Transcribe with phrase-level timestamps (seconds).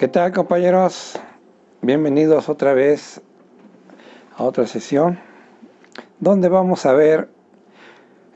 [0.00, 1.20] ¿Qué tal compañeros?
[1.82, 3.20] Bienvenidos otra vez
[4.34, 5.18] a otra sesión
[6.20, 7.28] donde vamos a ver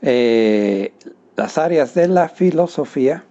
[0.03, 0.93] eh,
[1.35, 3.23] las áreas de la filosofía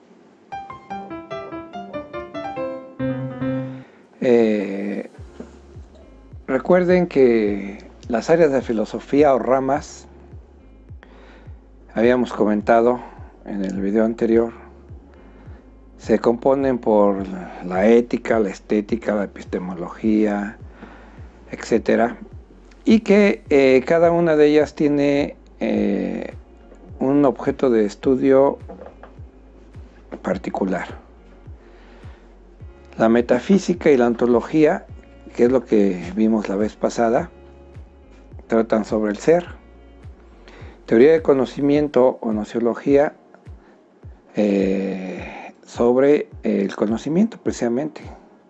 [4.21, 5.09] eh,
[6.49, 10.09] recuerden que las áreas de filosofía o ramas
[11.95, 12.99] habíamos comentado
[13.45, 14.64] en el video anterior
[15.99, 17.25] se componen por
[17.65, 20.59] la ética, la estética, la epistemología,
[21.51, 22.15] etc.
[22.85, 26.35] Y que eh, cada una de ellas tiene eh,
[26.99, 28.59] un objeto de estudio
[30.23, 30.99] particular.
[32.99, 34.87] La metafísica y la ontología,
[35.35, 37.31] que es lo que vimos la vez pasada,
[38.47, 39.47] tratan sobre el ser.
[40.87, 43.15] Teoría de conocimiento o nociología
[44.37, 45.34] eh,
[45.65, 48.03] sobre el conocimiento precisamente,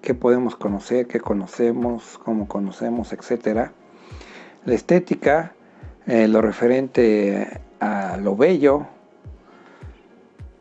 [0.03, 3.71] qué podemos conocer, qué conocemos, cómo conocemos, etc.
[4.65, 5.55] La estética,
[6.07, 8.87] eh, lo referente a lo bello,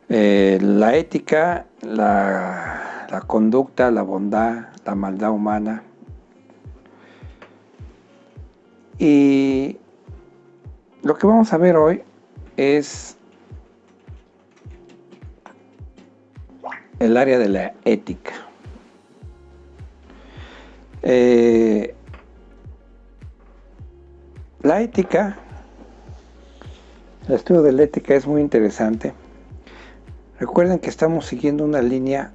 [0.08, 5.82] eh, la ética, la, la conducta, la bondad, la maldad humana.
[8.98, 9.76] Y
[11.02, 12.02] lo que vamos a ver hoy
[12.56, 13.18] es
[16.98, 18.32] el área de la ética.
[21.02, 21.94] Eh,
[24.62, 25.36] la ética,
[27.28, 29.12] el estudio de la ética es muy interesante.
[30.38, 32.32] Recuerden que estamos siguiendo una línea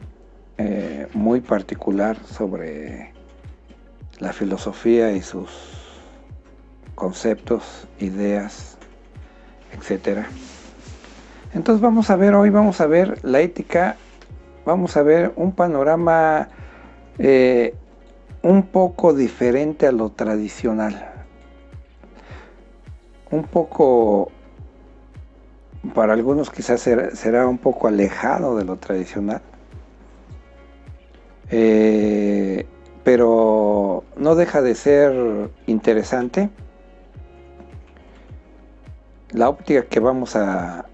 [0.58, 3.14] eh, muy particular sobre
[4.20, 5.50] la filosofía y sus
[6.96, 8.78] conceptos, ideas,
[9.74, 10.26] etc.
[11.54, 13.96] Entonces vamos a ver, hoy vamos a ver la ética
[14.70, 16.48] vamos a ver un panorama
[17.18, 17.74] eh,
[18.44, 21.12] un poco diferente a lo tradicional.
[23.32, 24.32] Un poco,
[25.96, 29.42] para algunos quizás será, un poco alejado de lo tradicional.
[31.50, 32.68] Eh,
[33.04, 36.52] pero no deja de ser interesante
[39.32, 40.86] la óptica que vamos a,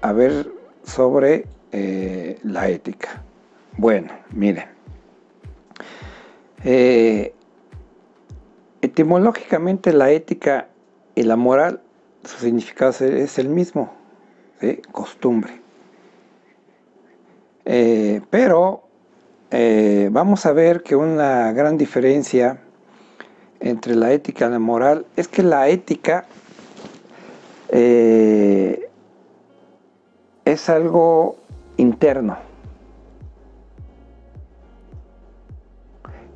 [0.00, 0.46] a ver
[0.84, 3.22] sobre eh, la ética.
[3.76, 4.66] Bueno, miren.
[6.64, 7.34] Eh,
[8.80, 10.68] etimológicamente la ética
[11.14, 11.82] y la moral,
[12.24, 13.92] su significado es el mismo,
[14.92, 15.60] costumbre.
[17.64, 18.82] Eh, pero
[20.10, 22.60] vamos a ver que una gran diferencia
[23.60, 26.26] entre la ética y la moral es que la ética
[27.70, 28.78] es
[30.68, 31.38] algo
[31.76, 32.36] interno.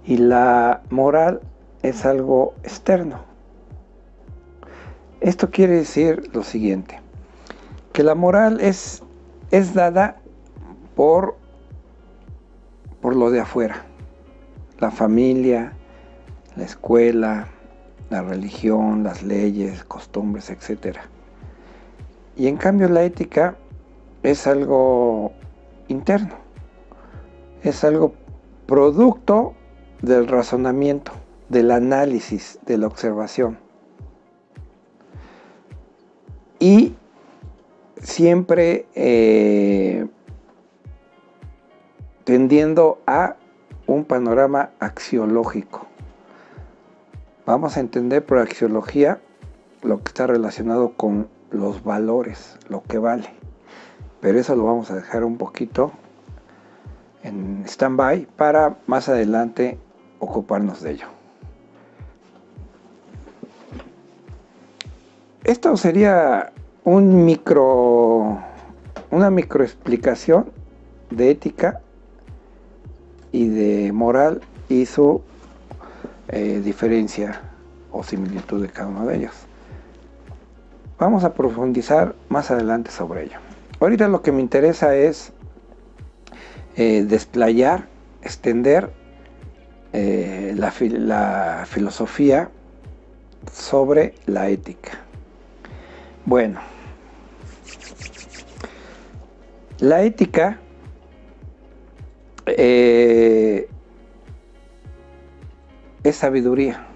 [0.04, 1.40] Y la moral
[1.82, 3.20] es algo externo.
[5.20, 6.98] Esto quiere decir lo siguiente,
[7.92, 9.02] que la moral es,
[9.50, 10.16] es dada
[10.96, 11.36] por,
[13.02, 13.84] por lo de afuera,
[14.78, 15.74] la familia,
[16.56, 17.48] la escuela,
[18.08, 20.96] la religión, las leyes, costumbres, etc.
[22.36, 23.56] Y en cambio la ética
[24.22, 25.32] es algo
[25.88, 26.34] interno,
[27.62, 28.14] es algo
[28.66, 29.54] producto
[30.02, 31.12] del razonamiento,
[31.48, 33.58] del análisis, de la observación.
[36.58, 36.94] Y
[38.02, 40.06] siempre eh,
[42.24, 43.36] tendiendo a
[43.86, 45.86] un panorama axiológico.
[47.46, 49.20] Vamos a entender por axiología
[49.82, 53.39] lo que está relacionado con los valores, lo que vale
[54.20, 55.92] pero eso lo vamos a dejar un poquito
[57.22, 59.78] en stand-by para más adelante
[60.18, 61.06] ocuparnos de ello.
[65.44, 66.52] Esto sería
[66.84, 68.38] un micro,
[69.10, 70.52] una microexplicación
[71.10, 71.80] de ética
[73.32, 75.22] y de moral y su
[76.28, 77.40] eh, diferencia
[77.90, 79.34] o similitud de cada uno de ellos.
[80.98, 83.49] Vamos a profundizar más adelante sobre ello.
[83.80, 85.32] Ahorita lo que me interesa es
[86.76, 87.88] eh, desplayar,
[88.22, 88.90] extender
[89.94, 92.50] eh, la, filosofía
[93.50, 95.00] sobre la ética.
[96.26, 96.60] Bueno,
[99.78, 100.60] la ética
[102.48, 103.66] eh,
[106.04, 106.86] es sabiduría.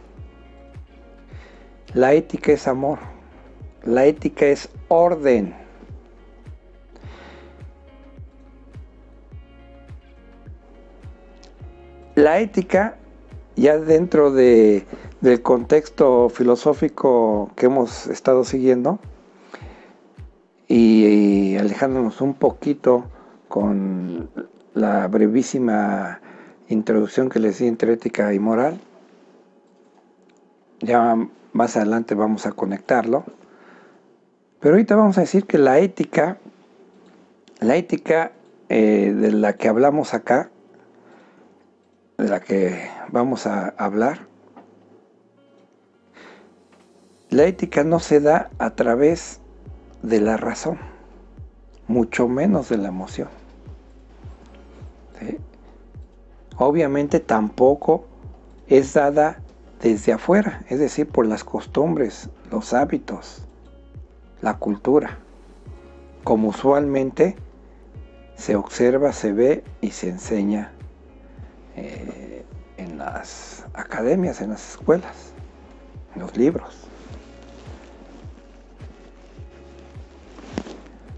[1.95, 2.99] La ética es amor.
[3.85, 5.64] La ética es orden.
[12.25, 12.97] La ética,
[13.55, 14.87] ya dentro de,
[15.21, 18.99] del contexto filosófico que hemos estado siguiendo,
[20.67, 23.05] y, alejándonos un poquito
[23.49, 24.31] con
[24.73, 26.21] la brevísima
[26.69, 28.81] introducción que les di entre ética y moral,
[30.81, 31.15] ya
[31.53, 33.25] más adelante vamos a conectarlo,
[34.61, 36.38] pero ahorita vamos a decir que la ética,
[37.61, 38.32] la ética
[38.70, 40.50] eh, de la que hablamos acá,
[42.19, 44.27] de la que vamos a hablar,
[47.31, 49.41] la ética no se da a través
[50.03, 50.79] de la razón,
[51.89, 53.29] mucho menos de la emoción.
[56.57, 58.05] Obviamente tampoco
[58.69, 59.41] es dada
[59.83, 63.45] desde afuera, es decir, por las costumbres, los hábitos,
[64.41, 65.19] la cultura,
[66.23, 67.35] como usualmente
[68.37, 70.73] se observa, se ve y se enseña
[71.76, 72.44] eh,
[72.76, 75.32] en las academias, en las escuelas,
[76.15, 76.87] en los libros.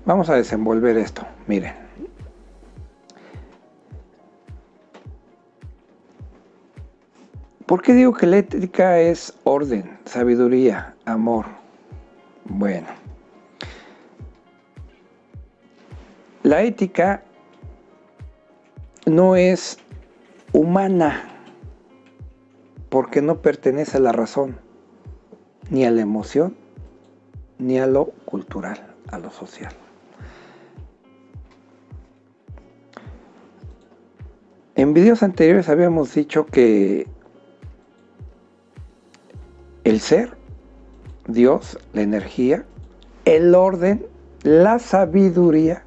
[0.05, 1.75] Vamos a desenvolver esto, miren.
[7.67, 11.47] ¿Por qué digo que la ética es orden, sabiduría, amor?
[12.45, 12.87] Bueno,
[16.45, 17.25] la ética
[19.05, 19.79] no es
[20.57, 21.23] humana
[22.89, 24.57] porque no pertenece a la razón,
[25.69, 26.57] ni a la emoción,
[27.59, 29.75] ni a lo cultural, a lo social.
[34.77, 37.07] En videos anteriores habíamos dicho que
[39.85, 40.39] el ser,
[41.27, 42.65] Dios, la energía,
[43.27, 44.07] el orden,
[44.43, 45.85] la sabiduría,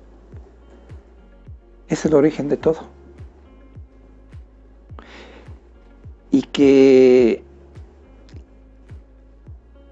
[1.88, 2.99] es el origen de todo.
[6.32, 7.44] Y que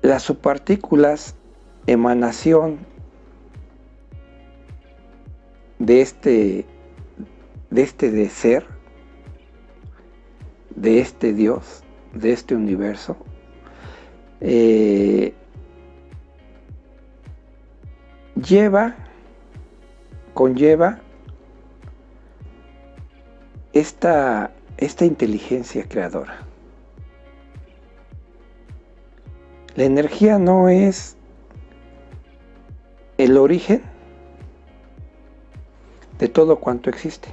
[0.02, 1.36] las subpartículas,
[1.88, 2.80] emanación
[5.80, 6.66] de este,
[7.70, 8.66] de este de ser,
[10.76, 13.18] de este Dios, de este universo,
[14.42, 15.34] eh,
[18.36, 18.96] lleva,
[20.34, 21.00] conlleva
[23.74, 26.40] esta, esta inteligencia creadora.
[29.76, 31.18] La energía no es
[33.18, 33.82] el origen
[36.20, 37.30] de todo cuanto existe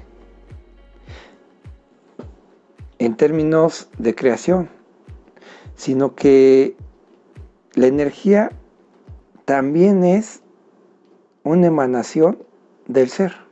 [2.99, 4.69] en términos de creación,
[5.77, 6.77] sino que
[7.75, 8.51] la energía
[9.45, 10.41] también es
[11.43, 12.39] una emanación
[12.87, 13.44] del ser.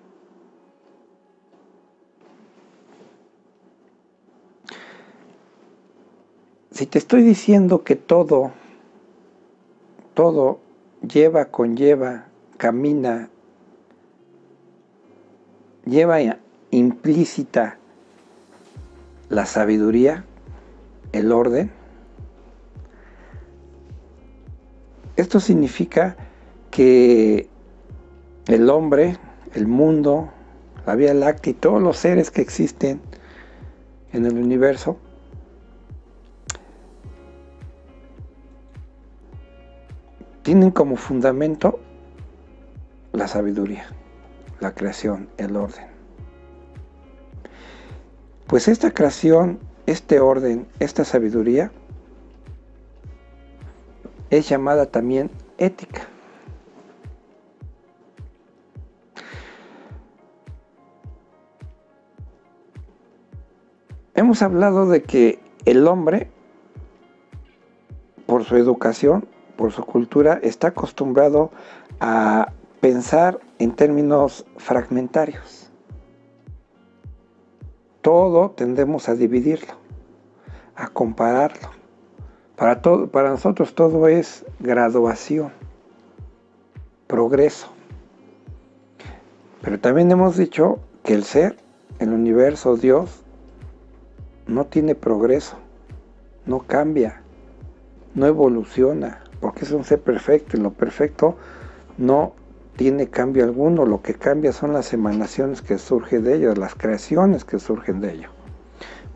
[6.83, 8.51] Si te estoy diciendo que todo,
[10.15, 10.59] todo
[11.09, 12.27] lleva, conlleva,
[12.57, 13.31] camina,
[15.85, 16.19] lleva
[16.73, 17.79] implícita
[19.29, 20.25] la sabiduría,
[21.13, 21.71] el orden.
[25.15, 26.17] Esto significa
[26.73, 27.49] que
[28.49, 29.19] el hombre,
[29.55, 30.33] el mundo,
[30.85, 33.01] la Vía Láctea y todos los seres que existen
[34.13, 34.99] en el universo
[40.43, 41.79] tienen como fundamento
[43.13, 43.87] la sabiduría,
[44.61, 45.87] la creación, el orden.
[48.47, 51.71] Pues esta creación, este orden, esta sabiduría
[54.31, 56.09] es llamada también ética.
[64.15, 66.31] Hemos hablado de que el hombre,
[68.27, 69.27] por su educación,
[69.63, 71.53] por su cultura, está acostumbrado
[72.01, 72.51] a
[72.81, 75.63] pensar en términos fragmentarios
[78.03, 79.75] todo tendemos a dividirlo,
[80.75, 81.71] a compararlo.
[82.57, 85.53] Para, todo, para nosotros todo es graduación,
[87.07, 87.69] progreso.
[89.63, 91.57] Pero también hemos dicho que el ser,
[92.01, 93.23] el universo, Dios,
[94.47, 95.57] no tiene progreso,
[96.45, 97.23] no cambia,
[98.15, 101.37] no evoluciona, porque es un ser perfecto y lo perfecto
[101.99, 102.33] no
[102.77, 107.45] tiene cambio alguno, lo que cambia son las emanaciones que surgen de ello, las creaciones
[107.45, 108.29] que surgen de ello.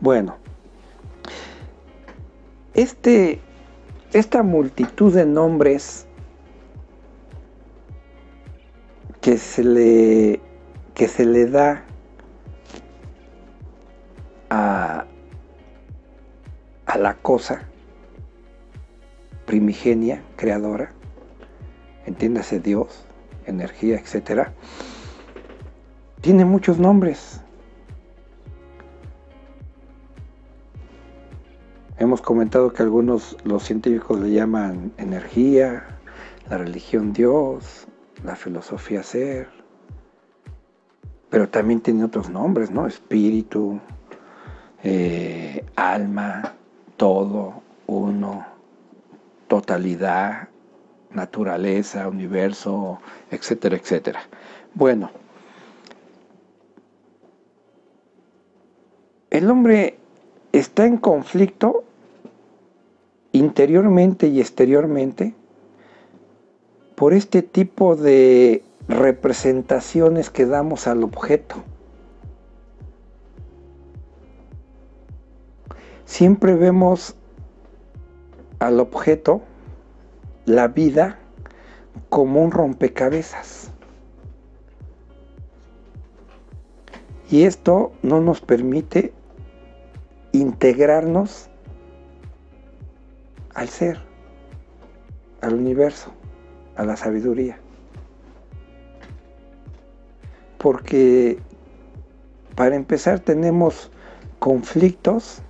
[0.01, 0.35] Bueno,
[2.73, 3.39] este,
[4.11, 6.05] esta multitud de nombres
[9.21, 10.41] que se le,
[10.93, 11.85] que se le da
[14.49, 15.05] a,
[16.85, 17.65] a la cosa
[19.47, 20.91] primigenia, creadora,
[22.05, 23.05] entiéndase Dios,
[23.45, 24.49] energía, etc.,
[26.21, 27.41] tiene muchos nombres.
[31.97, 35.87] Hemos comentado que algunos, los científicos le llaman energía,
[36.49, 37.87] la religión Dios,
[38.23, 39.47] la filosofía ser,
[41.29, 42.85] pero también tiene otros nombres, ¿no?
[42.85, 43.79] Espíritu,
[44.83, 46.53] eh, alma,
[46.97, 48.56] todo, uno,
[49.47, 50.49] totalidad,
[51.11, 52.99] naturaleza, universo,
[53.31, 54.21] etcétera, etcétera.
[54.73, 55.11] Bueno,
[59.29, 59.97] el hombre
[60.51, 61.83] está en conflicto
[63.31, 65.33] interiormente y exteriormente
[66.95, 71.57] por este tipo de representaciones que damos al objeto.
[76.05, 77.16] Siempre vemos
[78.59, 79.41] al objeto,
[80.45, 81.19] la vida,
[82.09, 83.71] como un rompecabezas.
[87.29, 89.13] Y esto no nos permite
[90.31, 91.49] integrarnos
[93.53, 93.99] al ser,
[95.41, 96.11] al universo,
[96.75, 97.59] a la sabiduría.
[100.57, 101.37] Porque
[102.55, 103.91] para empezar tenemos
[104.39, 105.41] conflictos,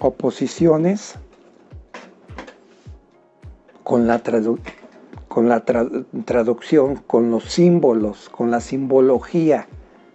[0.00, 1.18] oposiciones
[3.88, 4.20] con la,
[5.28, 9.66] con la traducción, con los símbolos, con la simbología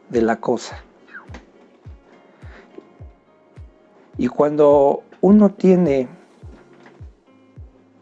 [0.09, 0.83] de la cosa.
[4.15, 6.07] Y cuando uno tiene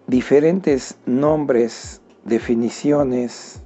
[0.07, 3.61] diferentes nombres, definiciones,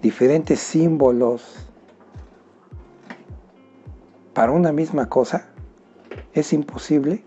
[0.00, 1.68] diferentes símbolos
[4.32, 5.50] para una misma cosa,
[6.32, 7.26] es imposible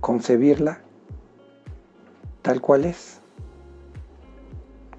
[0.00, 0.80] concebirla
[2.42, 3.20] tal cual es.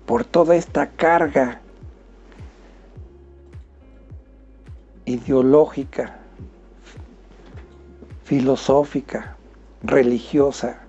[0.06, 1.62] Por toda esta carga
[5.06, 6.20] ideológica,
[8.24, 9.36] filosófica,
[9.84, 10.82] religiosa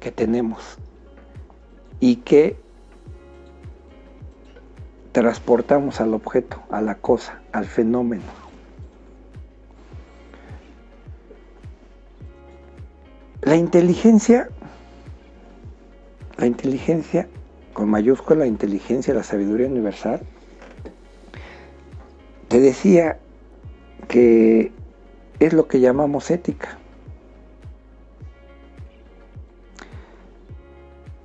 [0.00, 0.76] que tenemos
[2.00, 2.56] y que
[5.12, 8.39] transportamos al objeto, a la cosa, al fenómeno.
[13.50, 14.48] La inteligencia,
[16.36, 17.26] la inteligencia,
[17.72, 20.20] con mayúscula, la inteligencia, la sabiduría universal,
[22.46, 23.18] te decía
[24.06, 24.70] que
[25.40, 26.78] es lo que llamamos ética.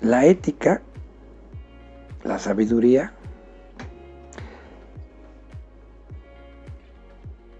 [0.02, 0.82] La ética,
[2.24, 3.14] la sabiduría,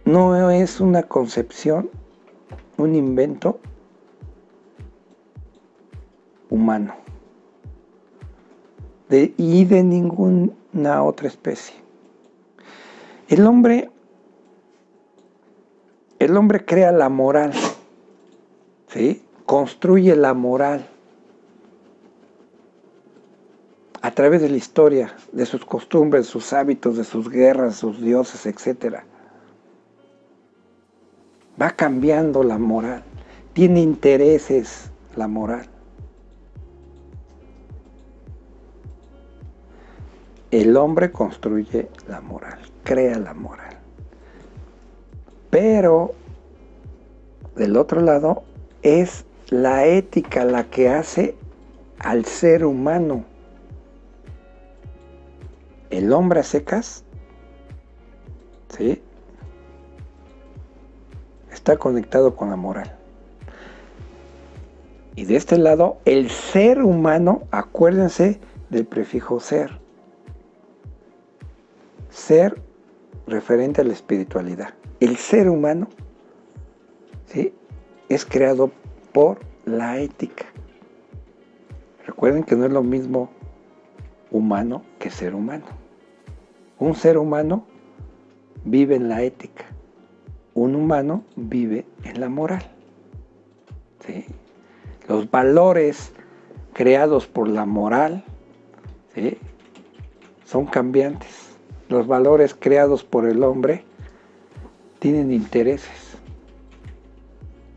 [0.06, 1.92] no es una concepción,
[2.78, 3.60] un invento
[6.56, 6.96] humano
[9.10, 11.76] y de ninguna otra especie.
[13.28, 13.90] El hombre,
[16.20, 17.54] el hombre crea la moral,
[18.88, 19.22] ¿sí?
[19.46, 20.88] construye la moral
[24.02, 28.46] a través de la historia, de sus costumbres, sus hábitos, de sus guerras, sus dioses,
[28.46, 28.98] etc.
[31.60, 33.04] Va cambiando la moral,
[33.54, 35.75] tiene intereses la moral.
[40.52, 43.78] El hombre construye la moral, crea la moral.
[45.50, 46.14] Pero,
[47.56, 48.44] del otro lado,
[48.82, 51.36] es la ética la que hace
[52.00, 53.26] al ser humano
[55.90, 57.04] el hombre a secas,
[58.70, 59.02] ¿sí?
[61.52, 62.96] Está conectado con la moral.
[65.16, 69.80] Y de este lado, el ser humano, acuérdense del prefijo ser.
[72.16, 72.62] Ser
[73.28, 74.74] referente a la espiritualidad.
[75.02, 75.90] El ser humano
[77.26, 77.54] ¿sí?
[78.08, 78.72] es creado
[79.12, 80.46] por la ética.
[82.08, 83.30] Recuerden que no es lo mismo
[84.32, 85.66] humano que ser humano.
[86.80, 87.66] Un ser humano
[88.64, 89.66] vive en la ética,
[90.54, 92.64] un humano vive en la moral.
[95.10, 96.14] Los valores
[96.72, 98.24] creados por la moral
[100.46, 101.45] son cambiantes.
[101.90, 103.84] Los valores creados por el hombre
[105.00, 106.18] tienen intereses,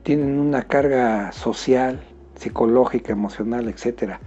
[0.02, 2.02] tienen una carga social,
[2.36, 4.20] psicológica, emocional, etcétera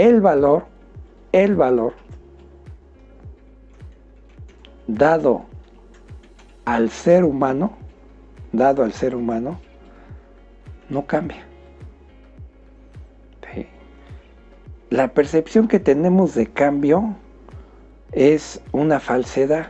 [0.00, 0.64] el valor,
[1.32, 1.92] el valor
[4.86, 5.44] dado
[6.64, 7.76] al ser humano,
[8.50, 9.60] dado al ser humano,
[10.88, 11.49] no cambia.
[14.90, 17.14] La percepción que tenemos de cambio
[18.10, 19.68] es una falsedad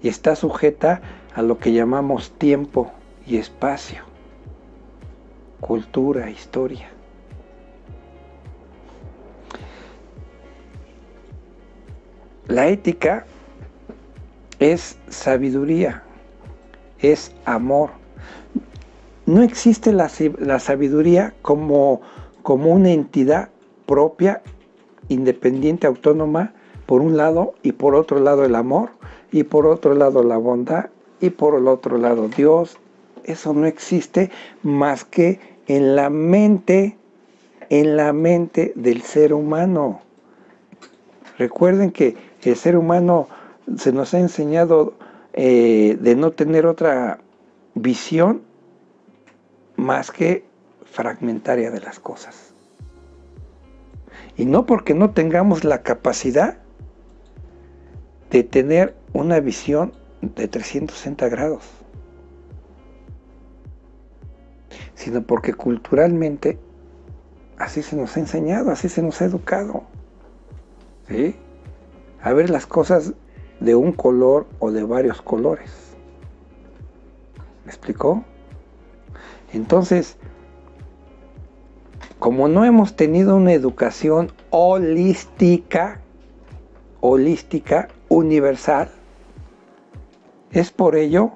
[0.00, 1.02] y está sujeta
[1.34, 2.92] a lo que llamamos tiempo
[3.26, 4.04] y espacio,
[5.60, 6.88] cultura, historia.
[12.46, 13.26] La ética
[14.60, 16.04] es sabiduría,
[17.00, 17.90] es amor.
[19.26, 20.08] No existe la,
[20.60, 22.02] sabiduría como,
[22.46, 23.48] como una entidad
[23.86, 24.40] propia,
[25.08, 26.54] independiente, autónoma,
[26.86, 28.90] por un lado, y por otro lado el amor,
[29.32, 32.78] y por otro lado la bondad, y por el otro lado Dios.
[33.24, 34.30] Eso no existe
[34.62, 36.96] más que en la mente,
[37.68, 40.02] en la mente del ser humano.
[41.38, 43.26] Recuerden que el ser humano
[43.76, 44.94] se nos ha enseñado
[45.32, 47.18] eh, de no tener otra
[47.74, 48.42] visión
[49.74, 50.44] más que
[50.96, 52.54] fragmentaria de las cosas.
[54.36, 56.58] Y no porque no tengamos la capacidad
[58.30, 61.64] de tener una visión de 360 grados,
[64.94, 66.58] sino porque culturalmente
[67.58, 69.84] así se nos ha enseñado, así se nos ha educado.
[71.08, 71.36] ¿Sí?
[72.26, 73.12] a ver las cosas
[73.60, 75.70] de un color o de varios colores.
[77.64, 78.24] ¿Me explicó?
[79.52, 80.16] Entonces,
[82.18, 86.00] como no hemos tenido una educación holística,
[87.00, 88.90] holística, universal,
[90.50, 91.32] es por ello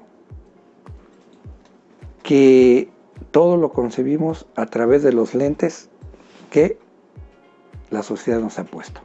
[2.23, 2.89] que
[3.31, 5.89] todo lo concebimos a través de los lentes
[6.49, 6.77] que
[7.89, 9.01] la sociedad nos ha puesto.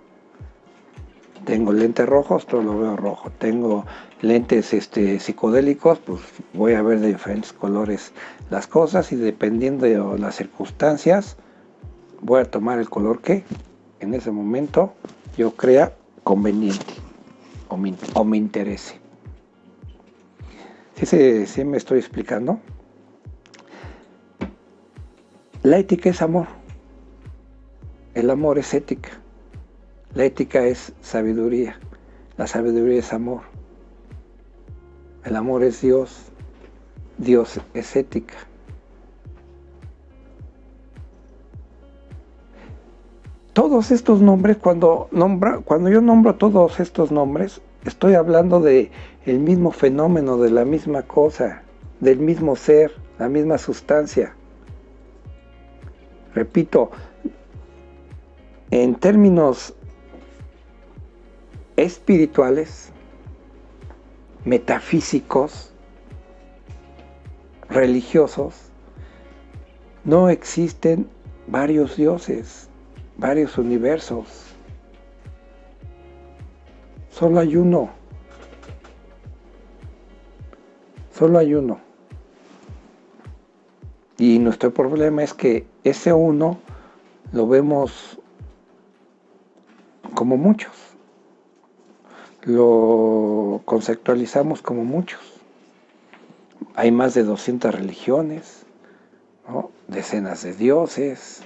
[1.45, 3.31] Tengo lentes rojos, todo lo veo rojo.
[3.39, 3.85] Tengo
[4.21, 6.21] lentes este, psicodélicos, pues
[6.55, 8.13] voy a ver de diferentes colores
[8.51, 11.37] las cosas y dependiendo de las circunstancias,
[12.21, 13.45] voy a tomar el color que
[14.01, 14.95] en ese momento
[15.37, 16.95] yo crea conveniente
[17.69, 17.77] o
[18.25, 18.99] me, interese.
[20.95, 22.61] ¿Sí, ¿Sí me estoy explicando?
[25.63, 26.47] La ética es amor.
[28.15, 29.11] El amor es ética.
[30.17, 31.79] La ética es sabiduría,
[32.39, 33.43] la sabiduría es amor,
[35.25, 36.33] el amor es Dios,
[37.19, 38.35] Dios es ética.
[43.57, 45.09] Todos estos nombres, cuando,
[45.65, 48.91] cuando yo nombro todos estos nombres, estoy hablando de
[49.25, 51.63] el mismo fenómeno, de la misma cosa,
[52.01, 54.37] del mismo ser, la misma sustancia.
[56.35, 56.91] Repito,
[58.71, 59.73] en términos
[61.77, 62.93] espirituales,
[64.45, 65.73] metafísicos,
[67.71, 68.71] religiosos,
[70.05, 71.09] no existen
[71.47, 72.69] varios dioses,
[73.17, 74.27] varios universos.
[77.11, 77.91] Solo hay uno.
[81.13, 81.81] Solo hay uno.
[84.19, 86.59] Y nuestro problema es que ese uno
[87.33, 88.19] lo vemos
[90.15, 90.87] como muchos
[92.47, 95.21] lo conceptualizamos como muchos.
[96.77, 98.65] Hay más de 200 religiones,
[99.89, 101.43] decenas de dioses.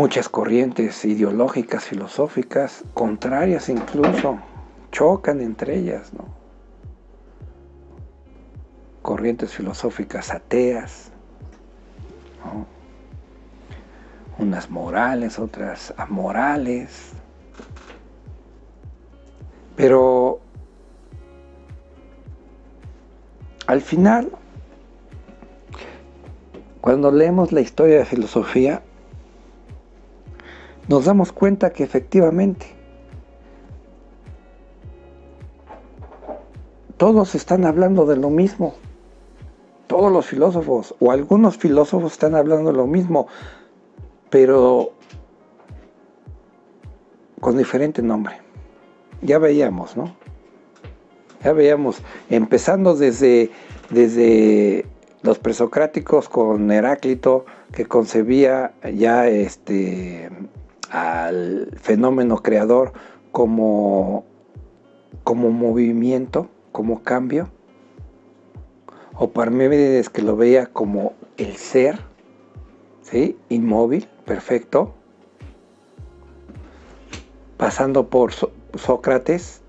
[0.00, 4.38] Muchas corrientes ideológicas, filosóficas, contrarias incluso,
[4.90, 6.10] chocan entre ellas.
[9.02, 11.12] Corrientes filosóficas ateas
[14.38, 17.10] unas morales, otras amorales.
[19.76, 20.40] Pero
[23.66, 24.32] al final,
[26.80, 28.82] cuando leemos la historia de filosofía,
[30.90, 32.66] nos damos cuenta que efectivamente
[36.96, 38.74] todos están hablando de lo mismo.
[39.86, 43.28] Todos los filósofos o algunos filósofos están hablando de lo mismo
[44.30, 44.92] pero
[47.40, 48.34] con diferente nombre.
[49.22, 50.16] Ya veíamos, ¿no?
[51.44, 53.50] Ya veíamos, empezando desde,
[53.90, 54.86] desde
[55.22, 60.30] los presocráticos con Heráclito, que concebía ya este,
[60.90, 62.92] al fenómeno creador
[63.32, 64.24] como,
[65.24, 67.48] como movimiento, como cambio,
[69.14, 72.00] o Parménides que lo veía como el ser,
[73.02, 73.38] ¿sí?
[73.48, 74.94] inmóvil, perfecto,
[77.56, 79.60] pasando por Sócrates,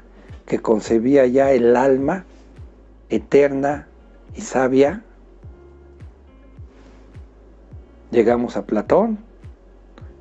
[0.45, 2.25] que concebía ya el alma
[3.09, 3.87] eterna
[4.35, 5.03] y sabia.
[8.11, 9.19] Llegamos a Platón,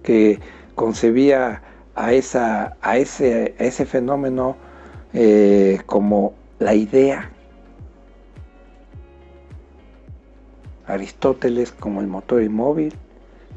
[0.03, 0.41] que
[0.75, 1.63] concebía
[1.95, 4.57] a, esa, a, ese, ese, fenómeno
[5.13, 7.31] eh, como la idea.
[10.87, 12.95] Aristóteles como el motor inmóvil,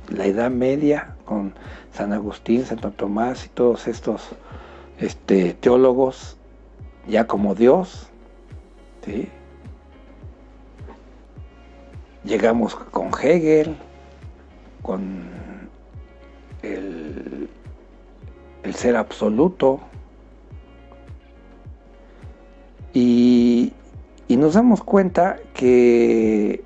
[0.10, 1.54] la Edad Media con
[1.91, 4.30] San Agustín, Santo Tomás y todos estos
[4.99, 6.38] este, teólogos
[7.08, 8.08] ya como Dios.
[12.23, 13.76] Llegamos con Hegel,
[14.82, 15.43] con
[16.63, 17.49] el,
[18.73, 19.80] ser absoluto,
[22.93, 23.71] y
[24.30, 26.63] nos damos cuenta que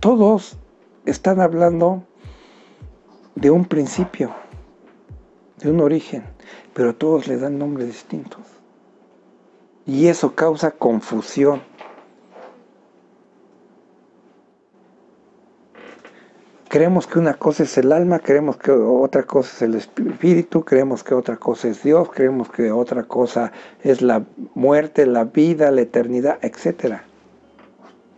[0.00, 0.56] todos
[1.04, 2.02] están hablando
[3.34, 4.34] de un principio,
[5.58, 6.24] de un origen,
[6.74, 8.40] pero todos le dan nombres distintos.
[9.86, 11.62] Y eso causa confusión.
[16.70, 21.02] Creemos que una cosa es el alma, creemos que otra cosa es el espíritu, creemos
[21.02, 23.50] que otra cosa es Dios, creemos que otra cosa
[23.82, 24.22] es la
[24.54, 26.98] muerte, la vida, la eternidad, etc.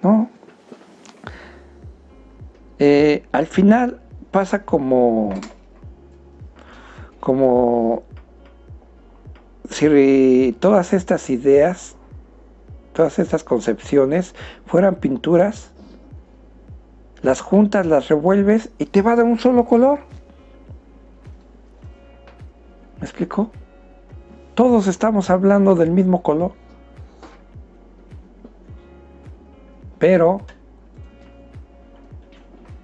[0.02, 0.28] No.
[2.78, 5.32] Eh, al final pasa como,
[7.20, 8.02] como
[9.70, 11.96] si todas estas ideas,
[12.92, 14.34] todas estas concepciones
[14.66, 15.71] fueran pinturas,
[17.22, 20.00] las juntas, las revuelves y te va a dar un solo color.
[22.98, 23.50] ¿Me explico?
[24.54, 26.52] Todos estamos hablando del mismo color.
[29.98, 30.40] Pero,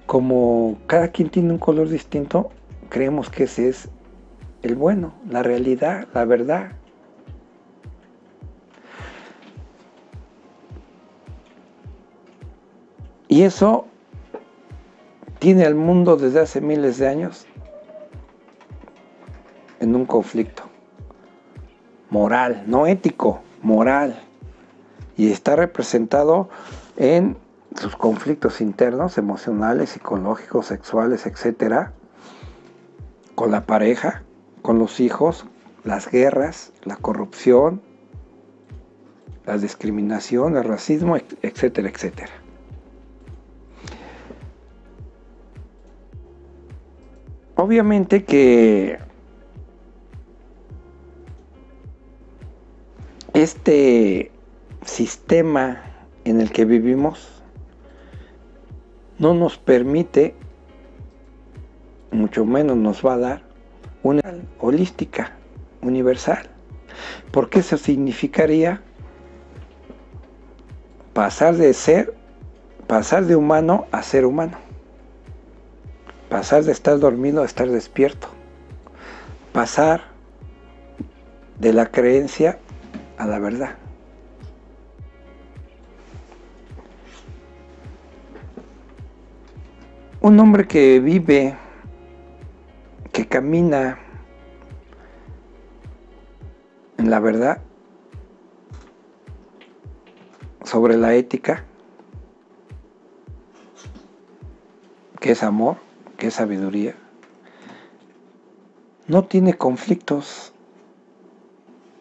[0.06, 2.50] como cada quien tiene un color distinto,
[2.88, 3.88] creemos que ese es
[4.62, 6.72] el bueno, la realidad, la verdad.
[13.26, 13.86] Y eso
[15.38, 17.46] tiene al mundo desde hace miles de años
[19.80, 20.64] en un conflicto
[22.10, 24.22] moral, no ético, moral.
[25.16, 26.48] Y está representado
[26.96, 27.36] en
[27.76, 31.92] sus conflictos internos, emocionales, psicológicos, sexuales, etcétera,
[33.34, 34.22] con la pareja,
[34.62, 35.44] con los hijos,
[35.84, 37.82] las guerras, la corrupción,
[39.46, 42.32] la discriminación, el racismo, etcétera, etcétera.
[47.60, 49.00] Obviamente que
[53.34, 54.30] este
[54.84, 55.82] sistema
[56.24, 57.42] en el que vivimos
[59.18, 60.36] no nos permite,
[62.12, 63.42] mucho menos nos va a dar,
[64.04, 64.22] una
[64.60, 65.32] holística,
[65.82, 66.46] universal.
[67.32, 68.82] Porque eso significaría
[71.12, 72.14] pasar de ser,
[72.86, 74.67] pasar de humano a ser humano.
[76.28, 78.28] Pasar de estar dormido a estar despierto.
[79.52, 80.02] Pasar
[81.58, 82.58] de la creencia
[83.16, 83.76] a la verdad.
[90.20, 91.56] Un hombre que vive,
[93.12, 93.98] que camina
[96.98, 97.62] en la verdad
[100.64, 101.64] sobre la ética,
[105.20, 105.87] que es amor,
[106.18, 106.96] que es sabiduría,
[109.06, 110.52] no tiene conflictos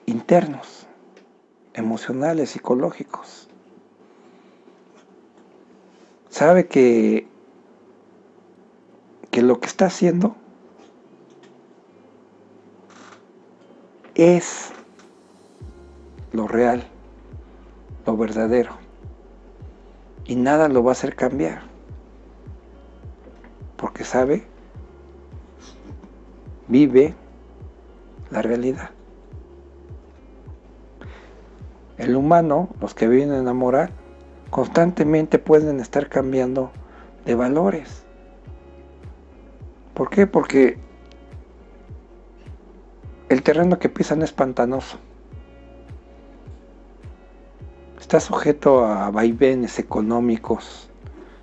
[0.07, 0.87] internos,
[1.75, 3.47] emocionales, psicológicos.
[6.29, 7.27] Sabe que,
[9.29, 10.35] que lo que está haciendo
[14.15, 14.71] es
[16.31, 16.83] lo real,
[18.07, 18.75] lo verdadero.
[20.25, 21.66] Y nada lo va a hacer cambiar
[23.77, 24.43] porque sabe,
[26.67, 27.13] vive
[28.29, 28.89] la realidad.
[31.97, 33.89] El humano, los que viven en la moral,
[34.49, 36.71] constantemente pueden estar cambiando
[37.25, 38.03] de valores.
[39.93, 40.27] ¿Por qué?
[40.27, 40.77] Porque
[43.29, 44.99] el terreno que pisan es pantanoso.
[47.99, 50.89] Está sujeto a vaivenes económicos,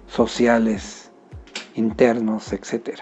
[0.07, 1.04] sociales,
[1.75, 3.01] internos, etc.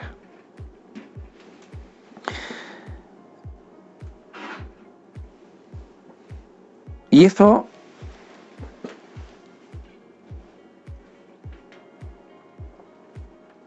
[7.10, 7.66] Y esto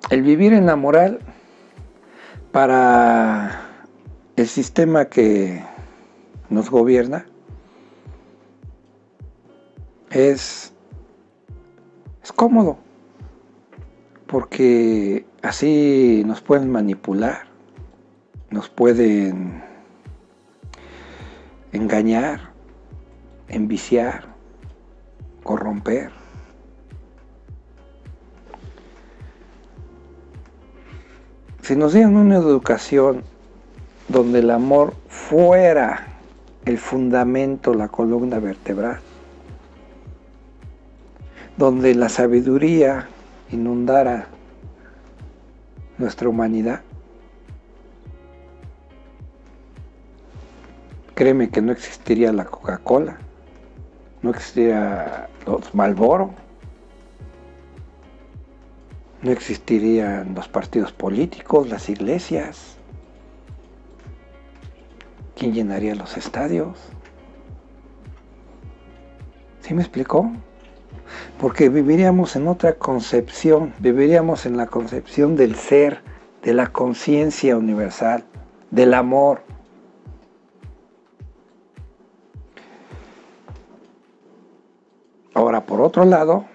[0.10, 1.20] el vivir en la moral
[2.52, 3.62] para
[4.36, 5.64] el sistema que
[6.50, 7.26] nos gobierna
[10.10, 10.74] es,
[12.24, 12.78] es cómodo,
[14.28, 17.48] porque así nos pueden manipular,
[18.50, 19.64] nos pueden
[21.72, 22.52] engañar,
[23.48, 24.26] enviciar,
[25.44, 26.12] corromper.
[31.62, 33.24] Si nos dieran una educación
[34.08, 36.08] donde el amor fuera
[36.66, 39.00] el fundamento, la columna vertebral,
[41.58, 43.08] donde la sabiduría
[43.52, 44.28] inundara
[45.98, 46.82] nuestra humanidad,
[51.14, 53.18] créeme que no existiría la Coca-Cola,
[54.22, 56.34] no existiría los Malboro,
[59.22, 62.76] no existirían los partidos políticos, las iglesias.
[65.36, 66.78] ¿Quién llenaría los estadios?
[69.62, 70.32] ¿Sí me explicó?
[71.40, 76.02] Porque viviríamos en otra concepción, viviríamos en la concepción del ser,
[76.44, 78.24] de la conciencia universal,
[78.72, 79.42] del amor.
[85.34, 86.46] Ahora, por otro lado,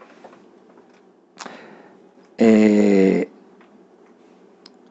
[2.38, 3.28] eh,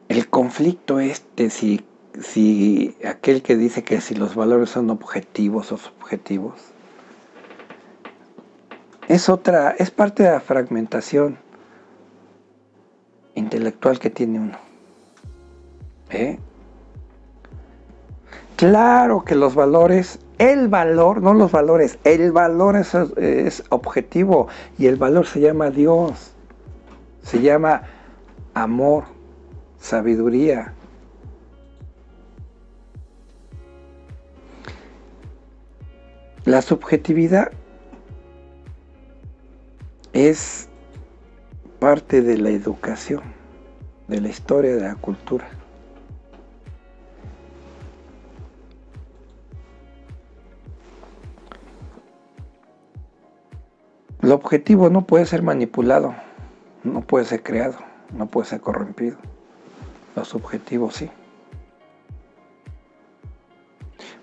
[0.08, 1.84] el conflicto este, si,
[2.20, 6.54] si aquel que dice que si los valores son objetivos o subjetivos,
[9.10, 11.36] es otra, es parte de la fragmentación
[13.34, 14.56] intelectual que tiene uno.
[16.10, 16.38] ¿Eh?
[18.54, 24.46] Claro que los valores, el valor, no los valores, el valor es, es objetivo
[24.78, 26.30] y el valor se llama Dios.
[27.24, 27.82] Se llama
[28.54, 29.06] amor,
[29.80, 30.72] sabiduría.
[36.44, 37.50] La subjetividad
[40.12, 40.68] es
[41.78, 43.22] parte de la educación,
[44.08, 45.48] de la historia de la cultura.
[54.22, 56.14] El objetivo no puede ser manipulado
[56.82, 57.78] no puede ser creado,
[58.12, 59.18] no puede ser corrompido.
[60.16, 61.10] Los subjetivos sí.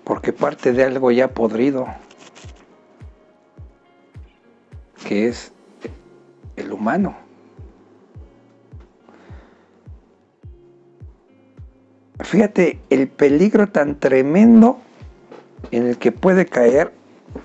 [0.03, 1.87] Porque parte de algo ya podrido,
[5.05, 5.51] que es
[6.77, 7.15] humano.
[12.19, 14.79] Fíjate el peligro tan tremendo
[15.71, 16.91] en el que puede caer,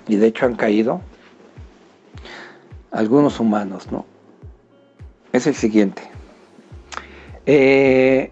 [0.07, 1.01] y de hecho han caído,
[2.91, 4.05] algunos humanos, ¿no?
[5.33, 6.03] es el siguiente.
[7.45, 8.31] Eh,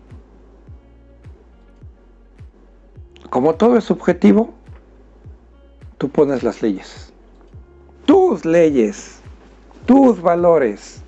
[3.30, 4.54] como todo es subjetivo,
[5.98, 7.12] tú pones las leyes.
[8.06, 9.21] Tus leyes,
[9.86, 11.04] tus valores.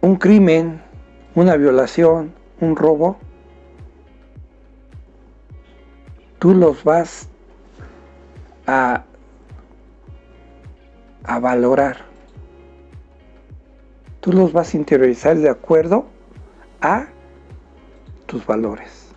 [0.00, 0.80] Un crimen,
[1.34, 3.18] una violación, un robo,
[6.38, 7.28] tú los vas
[8.66, 9.04] a,
[11.40, 11.98] valorar.
[14.20, 16.06] Tú los vas a interiorizar de acuerdo
[16.80, 17.06] a
[18.26, 19.07] tus valores,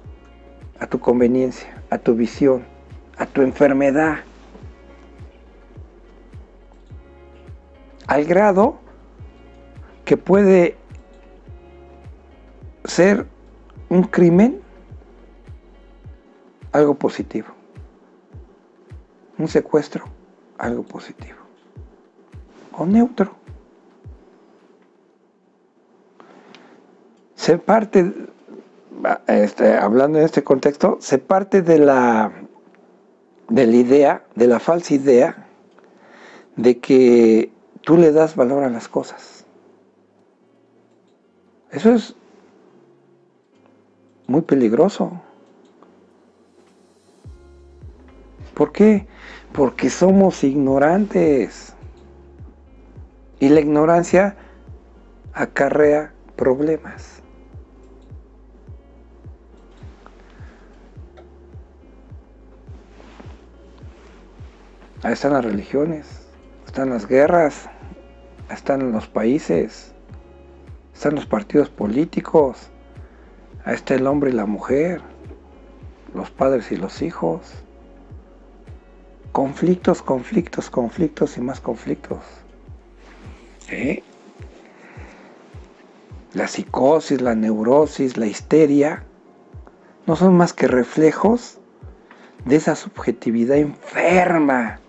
[0.82, 2.66] a tu conveniencia, a tu visión,
[3.18, 4.18] a tu enfermedad.
[8.08, 8.80] Al grado
[10.04, 10.76] que puede
[12.84, 13.26] ser
[13.88, 14.60] un crimen
[16.74, 17.62] algo positivo
[19.42, 20.06] un secuestro,
[20.58, 21.40] algo positivo.
[22.78, 23.36] O neutro.
[27.36, 28.14] Se parte,
[29.28, 32.32] este, hablando en este contexto, se parte de la,
[33.50, 35.48] de la idea, de la falsa idea,
[36.56, 37.52] de que
[37.82, 39.46] tú le das valor a las cosas.
[41.72, 42.16] Eso es
[44.28, 45.22] muy peligroso.
[48.54, 49.08] ¿Por qué?
[49.54, 51.74] Porque somos ignorantes.
[53.40, 54.36] Y la ignorancia
[55.34, 57.21] acarrea problemas.
[65.04, 66.06] Ahí están las religiones,
[66.68, 67.68] están las guerras,
[68.52, 69.96] están los países,
[70.94, 72.70] están los partidos políticos,
[73.66, 75.02] ahí está el hombre y la mujer,
[76.14, 77.42] los padres y los hijos.
[79.32, 82.20] conflictos, conflictos, conflictos y más conflictos.
[83.70, 84.04] ¿Eh?
[86.34, 89.04] La psicosis, la neurosis, la histeria,
[90.06, 91.60] no son más que reflejos
[92.46, 94.81] de esa subjetividad enferma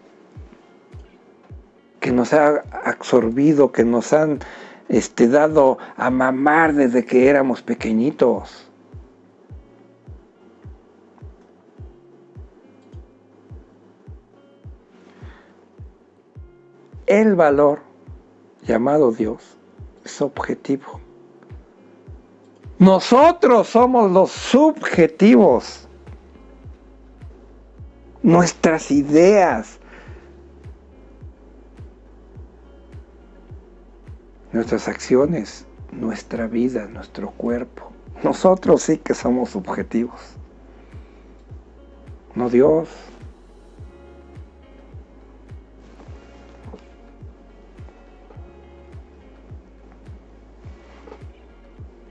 [2.02, 4.40] que nos ha absorbido, que nos han
[4.88, 8.68] este, dado a mamar desde que éramos pequeñitos.
[17.06, 17.80] El valor
[18.62, 19.56] llamado Dios
[20.04, 21.00] es objetivo.
[22.78, 25.86] Nosotros somos los subjetivos.
[28.24, 29.78] Nuestras ideas,
[34.52, 37.90] nuestras acciones, nuestra vida, nuestro cuerpo.
[38.22, 40.20] Nosotros sí que somos subjetivos.
[42.34, 42.88] No Dios.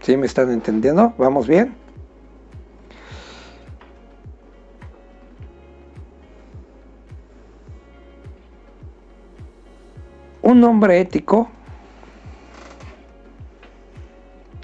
[0.01, 1.13] ¿Sí me están entendiendo?
[1.17, 1.75] ¿Vamos bien?
[10.41, 11.49] Un hombre ético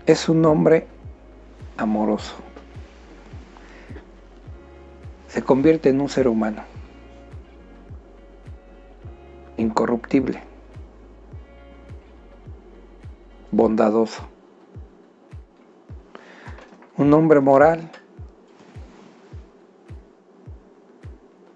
[0.07, 0.87] es un hombre
[1.75, 2.33] amoroso.
[5.27, 6.63] Se convierte en un ser humano,
[9.57, 10.41] incorruptible,
[13.51, 14.23] bondadoso.
[16.95, 17.91] Un hombre moral.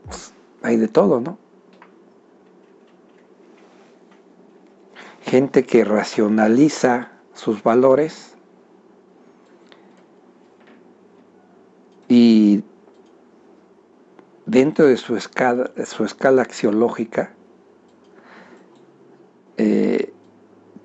[0.06, 1.38] Pues, hay de todo, ¿no?
[5.22, 8.32] Gente que racionaliza sus valores
[12.12, 12.62] y
[14.62, 17.32] dentro de su escala, axiológica
[19.58, 20.14] eh,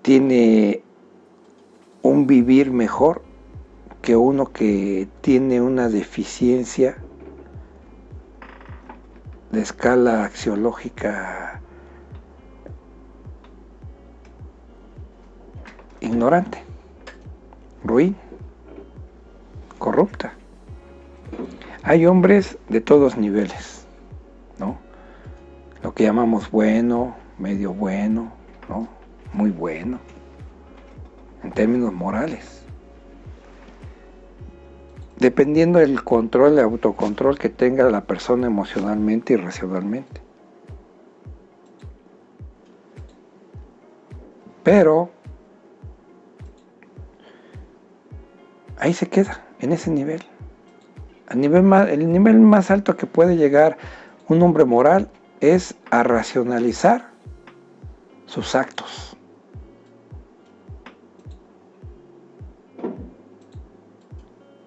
[0.01, 0.83] tiene
[2.01, 3.21] un vivir mejor
[4.01, 6.97] que uno que tiene una deficiencia
[9.53, 11.61] de escala axiológica
[16.01, 16.63] ignorante,
[17.85, 18.17] ruin,
[19.79, 20.33] corrupta.
[21.89, 23.87] Hay hombres de todos niveles,
[24.59, 24.77] ¿no?
[25.85, 28.33] Lo que llamamos bueno, medio bueno,
[28.69, 28.89] ¿no?
[29.33, 30.01] Muy bueno,
[31.45, 32.65] en términos morales.
[35.19, 40.21] Dependiendo del control, el autocontrol que tenga la persona emocionalmente y racionalmente.
[44.65, 45.09] Pero
[48.77, 50.25] ahí se queda, en ese nivel
[51.31, 53.77] el nivel más alto que puede llegar
[54.29, 55.09] un hombre moral
[55.41, 57.11] es a racionalizar
[58.27, 59.17] sus actos.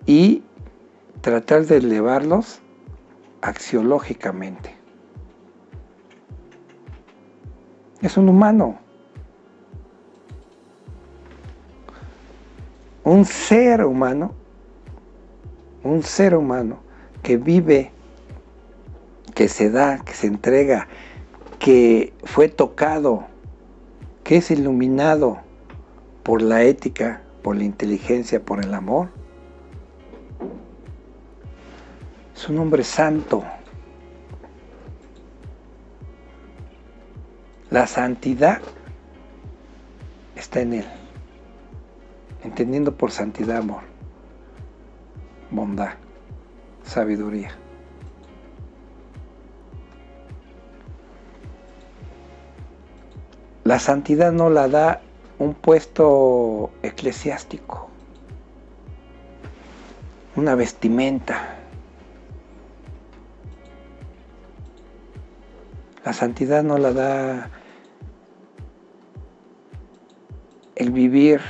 [0.06, 0.44] Y
[1.22, 2.62] tratar de elevarlos
[3.42, 4.76] axiológicamente.
[8.02, 8.80] Es un humano.
[13.04, 14.39] Un ser humano
[15.84, 16.80] un ser humano
[17.24, 17.92] que vive,
[19.34, 20.88] que se da, que se entrega,
[21.60, 23.26] que fue tocado,
[24.24, 25.40] que es iluminado
[26.24, 29.10] por la ética, por la inteligencia, por el amor,
[32.36, 33.44] es un hombre santo.
[37.70, 38.62] La santidad
[40.36, 40.86] está en él,
[42.44, 43.89] entendiendo por santidad amor
[45.52, 45.94] bondad,
[46.84, 47.52] sabiduría.
[53.64, 55.02] La santidad no la da
[55.38, 57.88] un puesto eclesiástico,
[60.36, 61.56] una vestimenta.
[66.04, 67.50] La santidad no la da
[70.76, 71.42] el vivir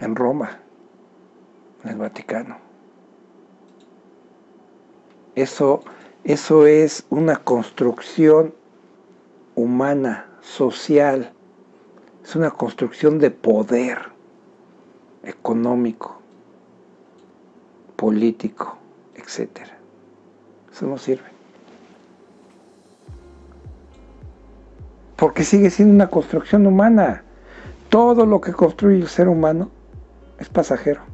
[0.00, 0.63] en Roma
[1.84, 2.58] en el Vaticano.
[5.34, 5.82] Eso,
[6.24, 8.54] eso es una construcción
[9.54, 11.32] humana, social,
[12.22, 13.98] es una construcción de poder
[15.22, 16.20] económico,
[17.96, 18.76] político,
[19.14, 19.68] etc.
[20.72, 21.34] Eso no sirve.
[25.16, 27.22] Porque sigue siendo una construcción humana.
[27.88, 29.70] Todo lo que construye el ser humano
[30.38, 31.13] es pasajero.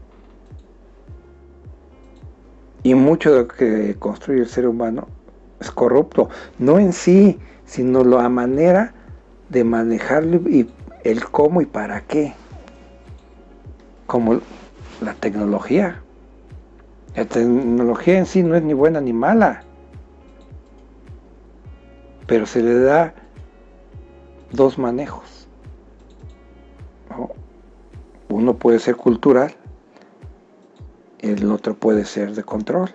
[2.82, 5.08] Y mucho de lo que construye el ser humano
[5.60, 6.30] es corrupto.
[6.58, 8.94] No en sí, sino la manera
[9.48, 10.70] de manejarlo y
[11.04, 12.34] el cómo y para qué.
[14.06, 14.40] Como
[15.00, 16.02] la tecnología.
[17.14, 19.62] La tecnología en sí no es ni buena ni mala.
[22.26, 23.14] Pero se le da
[24.52, 25.48] dos manejos.
[28.28, 29.54] Uno puede ser cultural,
[31.22, 32.90] el otro puede ser de control,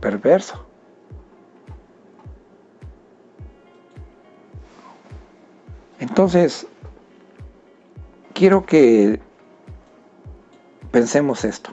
[0.00, 0.64] perverso.
[5.98, 6.66] Entonces,
[8.32, 9.20] quiero que
[10.90, 11.70] pensemos esto.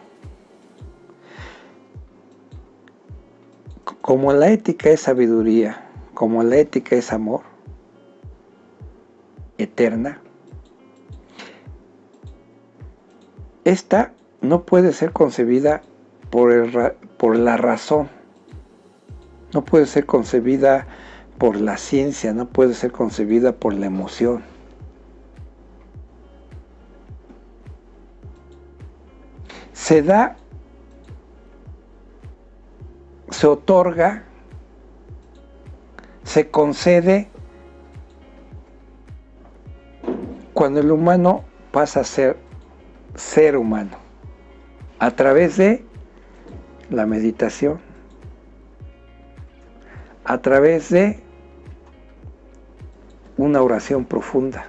[4.02, 7.42] Como la ética es sabiduría, como la ética es amor
[9.58, 10.20] eterna,
[13.64, 14.12] esta
[14.42, 15.84] no puede ser concebida
[16.32, 18.10] por, el, por la razón,
[19.54, 20.88] no puede ser concebida
[21.38, 24.44] por la ciencia, no puede ser concebida por la emoción.
[29.74, 30.38] Se da,
[33.30, 34.24] se otorga,
[36.24, 37.30] se concede
[40.54, 42.38] cuando el humano pasa a ser
[43.16, 44.01] ser humano
[45.02, 45.84] a través de
[46.92, 47.80] la meditación,
[50.24, 51.20] a través de
[53.36, 54.68] una oración profunda.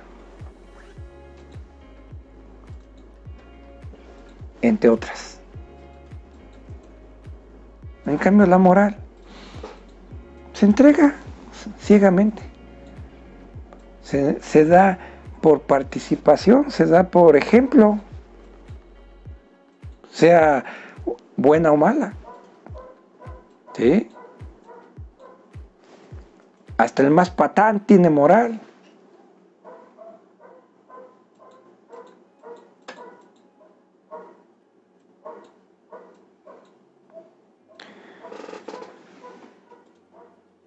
[4.62, 5.38] Entre otras.
[8.06, 8.96] En cambio, la moral
[10.54, 11.14] se entrega
[11.78, 12.42] ciegamente.
[14.02, 14.98] Se, da
[15.42, 18.00] por participación, se da por ejemplo,
[20.12, 20.64] sea
[21.36, 22.12] buena o mala.
[23.74, 24.08] ¿Sí?
[26.76, 28.60] Hasta el más patán tiene moral.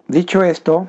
[0.08, 0.86] Dicho esto,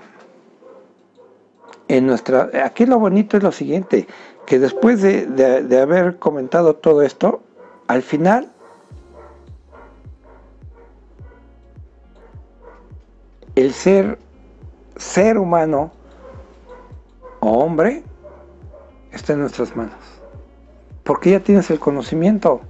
[1.88, 4.08] en nuestra, aquí lo bonito es lo siguiente,
[4.46, 7.42] que después de, de haber comentado todo esto,
[7.88, 8.52] al final
[13.56, 14.20] el ser
[14.98, 15.92] ser humano
[17.40, 18.04] o hombre
[19.12, 19.96] está en nuestras manos.
[21.04, 22.62] Porque ya tienes el conocimiento.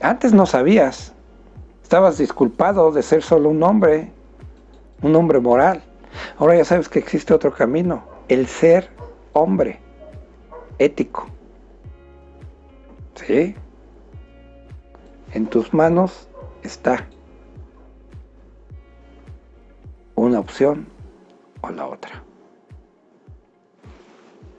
[0.00, 1.12] Antes no sabías.
[1.82, 4.10] Estabas disculpado de ser solo un hombre,
[5.02, 5.82] un hombre moral.
[6.36, 8.90] Ahora ya sabes que existe otro camino, el ser
[9.32, 9.80] hombre,
[10.78, 11.26] ético.
[13.26, 13.54] ¿Sí?
[15.32, 16.28] En tus manos
[16.62, 17.06] está
[20.14, 20.86] una opción
[21.60, 22.22] o la otra.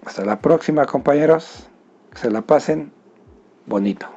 [0.05, 1.67] Hasta la próxima compañeros.
[2.11, 2.91] Que se la pasen
[3.65, 4.07] bonito.